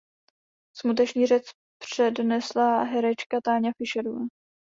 Smuteční 0.75 1.25
řeč 1.27 1.43
přednesla 1.79 2.83
herečka 2.83 3.41
Táňa 3.41 3.71
Fischerová. 3.77 4.25